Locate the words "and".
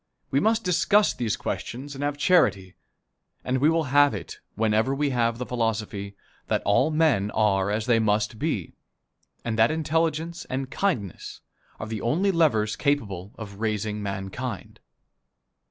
1.93-2.03, 3.43-3.59, 9.45-9.59, 10.45-10.71